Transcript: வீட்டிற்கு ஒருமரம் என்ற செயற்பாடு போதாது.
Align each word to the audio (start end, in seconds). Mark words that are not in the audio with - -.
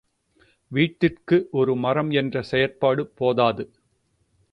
வீட்டிற்கு 0.71 1.37
ஒருமரம் 1.53 2.09
என்ற 2.11 2.41
செயற்பாடு 2.41 3.05
போதாது. 3.17 3.65